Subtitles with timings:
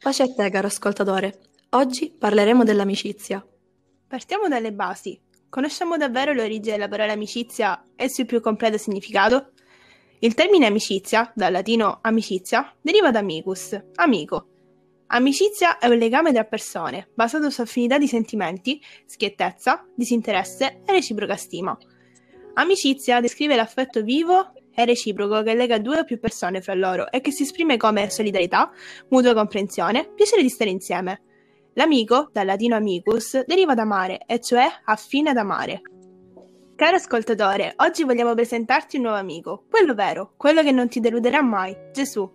[0.00, 1.40] Pace a te, caro ascoltatore.
[1.70, 3.44] Oggi parleremo dell'amicizia.
[4.06, 5.20] Partiamo dalle basi.
[5.48, 9.50] Conosciamo davvero l'origine della parola amicizia e il suo più completo significato?
[10.20, 14.46] Il termine amicizia, dal latino amicizia, deriva da amicus, amico.
[15.08, 21.34] Amicizia è un legame tra persone, basato su affinità di sentimenti, schiettezza, disinteresse e reciproca
[21.34, 21.76] stima.
[22.54, 27.20] Amicizia descrive l'affetto vivo e reciproco che lega due o più persone fra loro e
[27.20, 28.70] che si esprime come solidarietà,
[29.08, 31.22] mutua comprensione, piacere di stare insieme.
[31.72, 35.80] L'amico, dal latino amicus, deriva da mare, e cioè affine ad amare.
[36.76, 41.42] Caro ascoltatore, oggi vogliamo presentarti un nuovo amico, quello vero, quello che non ti deluderà
[41.42, 42.30] mai, Gesù.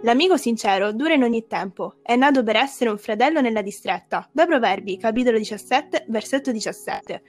[0.00, 4.46] L'amico sincero dura in ogni tempo, è nato per essere un fratello nella distretta, da
[4.46, 7.22] Proverbi, capitolo 17, versetto 17.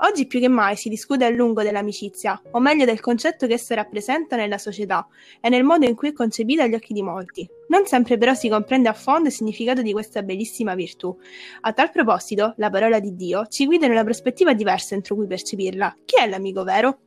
[0.00, 3.74] Oggi più che mai si discute a lungo dell'amicizia, o meglio del concetto che essa
[3.74, 5.04] rappresenta nella società
[5.40, 7.48] e nel modo in cui è concepita agli occhi di molti.
[7.68, 11.16] Non sempre però si comprende a fondo il significato di questa bellissima virtù.
[11.62, 15.26] A tal proposito, la parola di Dio ci guida in una prospettiva diversa entro cui
[15.26, 15.96] percepirla.
[16.04, 16.98] Chi è l'amico vero?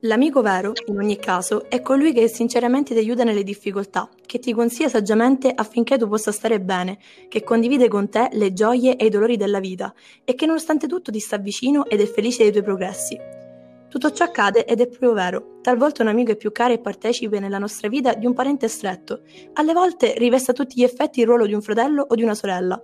[0.00, 4.52] L'amico vero, in ogni caso, è colui che sinceramente ti aiuta nelle difficoltà, che ti
[4.52, 9.08] consiglia saggiamente affinché tu possa stare bene, che condivide con te le gioie e i
[9.08, 12.62] dolori della vita e che nonostante tutto ti sta vicino ed è felice dei tuoi
[12.62, 13.18] progressi.
[13.88, 15.60] Tutto ciò accade ed è proprio vero.
[15.62, 19.22] Talvolta un amico è più caro e partecipe nella nostra vita di un parente stretto.
[19.54, 22.34] Alle volte riveste a tutti gli effetti il ruolo di un fratello o di una
[22.34, 22.78] sorella.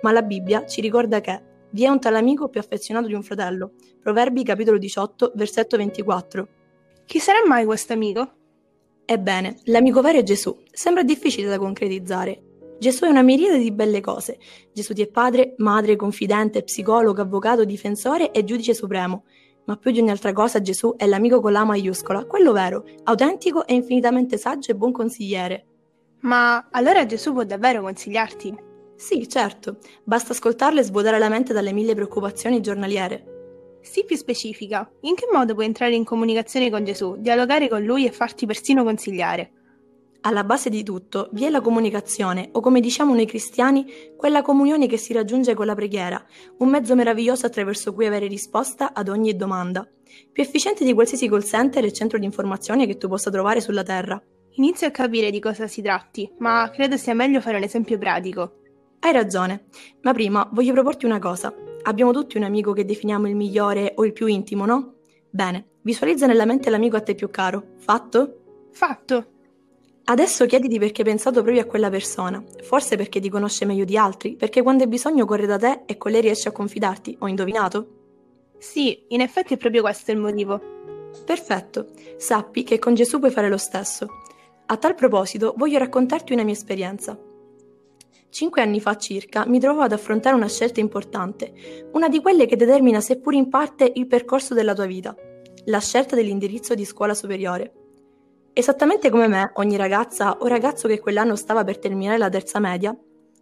[0.00, 3.22] Ma la Bibbia ci ricorda che vi è un tal amico più affezionato di un
[3.24, 3.72] fratello.
[4.00, 6.48] Proverbi capitolo 18, versetto 24.
[7.04, 8.32] Chi sarà mai questo amico?
[9.04, 10.56] Ebbene, l'amico vero è Gesù.
[10.70, 12.42] Sembra difficile da concretizzare.
[12.78, 14.38] Gesù è una miriade di belle cose.
[14.72, 19.24] Gesù ti è padre, madre, confidente, psicologo, avvocato, difensore e giudice supremo.
[19.64, 23.66] Ma più di ogni altra cosa Gesù è l'amico con la maiuscola, quello vero, autentico
[23.66, 25.66] e infinitamente saggio e buon consigliere.
[26.20, 28.63] Ma allora Gesù può davvero consigliarti?
[28.96, 33.32] Sì, certo, basta ascoltarlo e svuotare la mente dalle mille preoccupazioni giornaliere.
[33.80, 34.90] Sii più specifica.
[35.00, 38.82] In che modo puoi entrare in comunicazione con Gesù, dialogare con Lui e farti persino
[38.82, 39.52] consigliare?
[40.22, 43.84] Alla base di tutto vi è la comunicazione, o come diciamo noi cristiani,
[44.16, 46.24] quella comunione che si raggiunge con la preghiera,
[46.60, 49.86] un mezzo meraviglioso attraverso cui avere risposta ad ogni domanda.
[50.32, 53.82] Più efficiente di qualsiasi call center e centro di informazione che tu possa trovare sulla
[53.82, 54.22] Terra.
[54.52, 58.60] Inizio a capire di cosa si tratti, ma credo sia meglio fare un esempio pratico.
[59.04, 59.66] Hai ragione,
[60.00, 61.54] ma prima voglio proporti una cosa.
[61.82, 64.94] Abbiamo tutti un amico che definiamo il migliore o il più intimo, no?
[65.28, 67.74] Bene, visualizza nella mente l'amico a te più caro.
[67.76, 68.68] Fatto?
[68.72, 69.26] Fatto.
[70.04, 72.42] Adesso chiediti perché hai pensato proprio a quella persona.
[72.62, 75.98] Forse perché ti conosce meglio di altri, perché quando hai bisogno corre da te e
[75.98, 77.18] con lei riesce a confidarti.
[77.20, 77.88] Ho indovinato?
[78.56, 80.58] Sì, in effetti è proprio questo il motivo.
[81.26, 81.88] Perfetto.
[82.16, 84.06] Sappi che con Gesù puoi fare lo stesso.
[84.64, 87.32] A tal proposito, voglio raccontarti una mia esperienza.
[88.34, 91.52] Cinque anni fa circa mi trovavo ad affrontare una scelta importante,
[91.92, 95.14] una di quelle che determina seppur in parte il percorso della tua vita,
[95.66, 97.72] la scelta dell'indirizzo di scuola superiore.
[98.52, 102.92] Esattamente come me, ogni ragazza o ragazzo che quell'anno stava per terminare la terza media,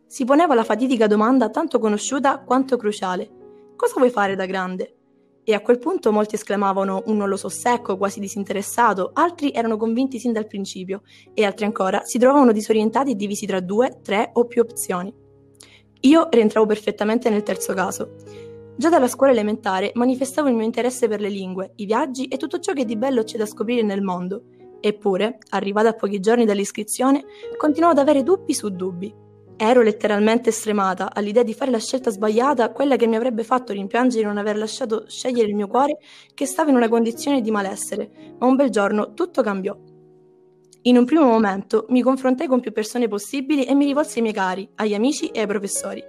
[0.06, 3.30] si poneva la fatidica domanda tanto conosciuta quanto cruciale.
[3.74, 4.96] Cosa vuoi fare da grande?
[5.44, 9.76] E a quel punto molti esclamavano un non lo so secco, quasi disinteressato, altri erano
[9.76, 11.02] convinti sin dal principio
[11.34, 15.12] e altri ancora si trovavano disorientati e divisi tra due, tre o più opzioni.
[16.02, 18.14] Io rientravo perfettamente nel terzo caso.
[18.76, 22.60] Già dalla scuola elementare manifestavo il mio interesse per le lingue, i viaggi e tutto
[22.60, 24.44] ciò che di bello c'è da scoprire nel mondo.
[24.80, 27.24] Eppure, arrivata a pochi giorni dall'iscrizione,
[27.56, 29.12] continuavo ad avere dubbi su dubbi.
[29.64, 34.26] Ero letteralmente stremata all'idea di fare la scelta sbagliata, quella che mi avrebbe fatto rimpiangere
[34.26, 35.98] non aver lasciato scegliere il mio cuore
[36.34, 39.78] che stava in una condizione di malessere, ma un bel giorno tutto cambiò.
[40.82, 44.34] In un primo momento mi confrontai con più persone possibili e mi rivolsi ai miei
[44.34, 46.02] cari, agli amici e ai professori,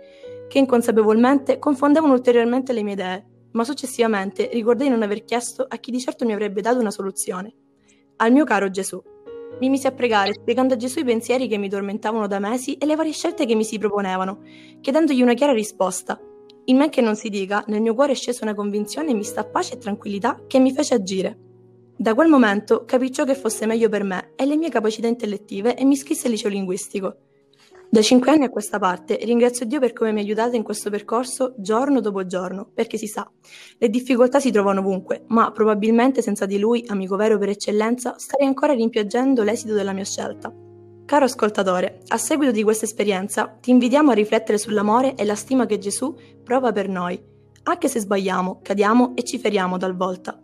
[0.49, 5.91] che inconsapevolmente confondevano ulteriormente le mie idee, ma successivamente ricordai non aver chiesto a chi
[5.91, 7.53] di certo mi avrebbe dato una soluzione.
[8.15, 9.12] Al mio caro Gesù.
[9.59, 12.85] Mi misi a pregare, spiegando a Gesù i pensieri che mi tormentavano da mesi e
[12.85, 14.41] le varie scelte che mi si proponevano,
[14.81, 16.19] chiedendogli una chiara risposta.
[16.65, 19.75] In men che non si dica, nel mio cuore è scesa una convinzione mista pace
[19.75, 21.37] e tranquillità che mi fece agire.
[21.95, 25.75] Da quel momento capì ciò che fosse meglio per me e le mie capacità intellettive
[25.75, 27.15] e mi iscrisse al liceo linguistico.
[27.93, 30.89] Da cinque anni a questa parte ringrazio Dio per come mi ha aiutata in questo
[30.89, 33.31] percorso giorno dopo giorno, perché si sa,
[33.77, 38.47] le difficoltà si trovano ovunque, ma probabilmente senza di lui, amico vero per eccellenza, starei
[38.47, 40.51] ancora rimpiangendo l'esito della mia scelta.
[41.05, 45.67] Caro ascoltatore, a seguito di questa esperienza ti invitiamo a riflettere sull'amore e la stima
[45.67, 47.23] che Gesù prova per noi,
[47.61, 50.42] anche se sbagliamo, cadiamo e ci feriamo talvolta.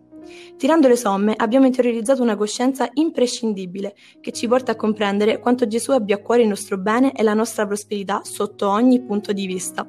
[0.58, 5.92] Tirando le somme abbiamo interiorizzato una coscienza imprescindibile che ci porta a comprendere quanto Gesù
[5.92, 9.88] abbia a cuore il nostro bene e la nostra prosperità sotto ogni punto di vista.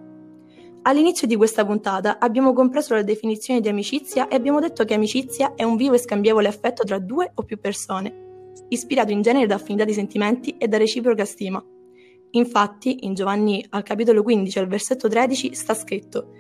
[0.82, 5.54] All'inizio di questa puntata abbiamo compreso la definizione di amicizia e abbiamo detto che amicizia
[5.54, 9.56] è un vivo e scambievole affetto tra due o più persone, ispirato in genere da
[9.56, 11.62] affinità di sentimenti e da reciproca stima.
[12.32, 16.32] Infatti, in Giovanni al capitolo 15 al versetto 13 sta scritto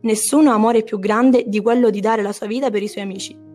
[0.00, 3.02] Nessuno ha amore più grande di quello di dare la sua vita per i suoi
[3.02, 3.47] amici.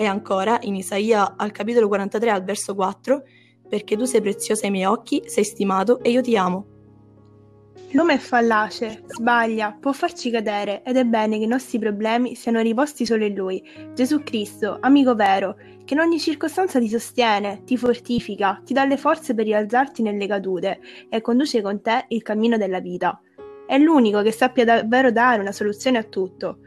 [0.00, 3.22] E ancora, in Isaia al capitolo 43 al verso 4,
[3.68, 6.66] perché tu sei preziosa ai miei occhi, sei stimato e io ti amo.
[7.90, 12.62] L'uomo è fallace, sbaglia, può farci cadere ed è bene che i nostri problemi siano
[12.62, 13.62] riposti solo in Lui,
[13.92, 18.96] Gesù Cristo, amico vero, che in ogni circostanza ti sostiene, ti fortifica, ti dà le
[18.96, 20.80] forze per rialzarti nelle cadute
[21.10, 23.20] e conduce con te il cammino della vita.
[23.66, 26.60] È l'unico che sappia davvero dare una soluzione a tutto.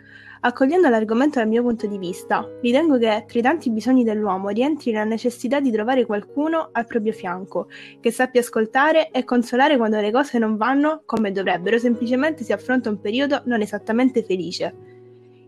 [0.46, 4.92] Accogliendo l'argomento dal mio punto di vista, ritengo che tra i tanti bisogni dell'uomo rientri
[4.92, 7.70] la necessità di trovare qualcuno al proprio fianco,
[8.02, 12.90] che sappia ascoltare e consolare quando le cose non vanno come dovrebbero, semplicemente si affronta
[12.90, 14.93] un periodo non esattamente felice.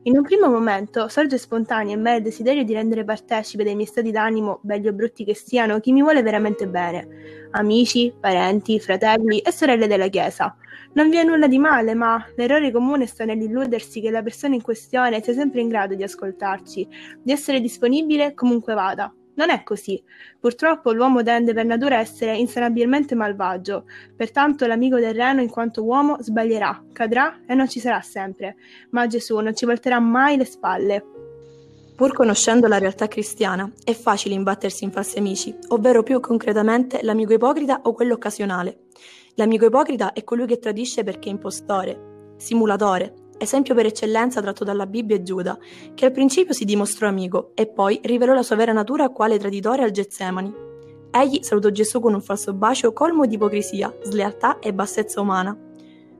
[0.07, 3.87] In un primo momento sorge spontaneo in me il desiderio di rendere partecipe dei miei
[3.87, 9.39] stati d'animo, belli o brutti che siano, chi mi vuole veramente bene, amici, parenti, fratelli
[9.39, 10.55] e sorelle della Chiesa.
[10.93, 14.61] Non vi è nulla di male, ma l'errore comune sta nell'illudersi che la persona in
[14.61, 16.87] questione sia sempre in grado di ascoltarci,
[17.23, 19.11] di essere disponibile comunque vada.
[19.35, 20.01] Non è così.
[20.39, 23.85] Purtroppo l'uomo tende per natura a essere insanabilmente malvagio,
[24.15, 28.55] pertanto l'amico terreno in quanto uomo sbaglierà, cadrà e non ci sarà sempre,
[28.91, 31.05] ma Gesù non ci volterà mai le spalle.
[31.95, 37.33] Pur conoscendo la realtà cristiana, è facile imbattersi in falsi amici, ovvero più concretamente l'amico
[37.33, 38.79] ipocrita o quello occasionale.
[39.35, 44.85] L'amico ipocrita è colui che tradisce perché è impostore, simulatore, esempio per eccellenza tratto dalla
[44.85, 45.57] Bibbia e Giuda,
[45.93, 49.83] che al principio si dimostrò amico e poi rivelò la sua vera natura quale traditore
[49.83, 50.53] al Getsemani.
[51.11, 55.57] Egli salutò Gesù con un falso bacio colmo di ipocrisia, slealtà e bassezza umana.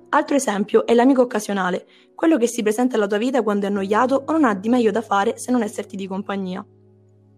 [0.10, 1.86] Altro esempio è l'amico occasionale,
[2.16, 4.92] quello che si presenta alla tua vita quando è annoiato o non ha di meglio
[4.92, 6.66] da fare se non esserti di compagnia.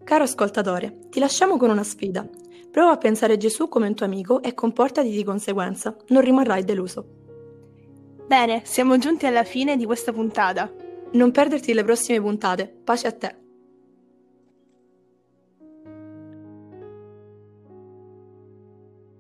[0.04, 2.28] Caro ascoltatore, ti lasciamo con una sfida.
[2.70, 6.64] Prova a pensare a Gesù come un tuo amico e comportati di conseguenza, non rimarrai
[6.64, 7.17] deluso.
[8.28, 10.70] Bene, siamo giunti alla fine di questa puntata.
[11.14, 12.68] Non perderti le prossime puntate.
[12.84, 13.47] Pace a te.